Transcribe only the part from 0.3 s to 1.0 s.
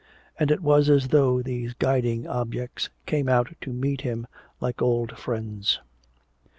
And it was